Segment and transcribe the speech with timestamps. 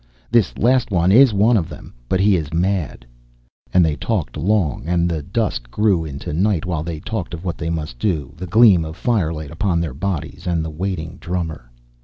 [0.31, 3.05] This last one is one of them, but he is mad."
[3.71, 7.59] And they talked long and the dusk grew into night while they talked of what
[7.59, 8.33] they must do.
[8.35, 11.69] The gleam of firelight upon their bodies, and the waiting drummer.